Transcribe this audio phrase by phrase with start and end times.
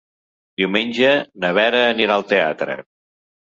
[0.61, 1.11] Diumenge
[1.43, 2.79] na Vera anirà al teatre.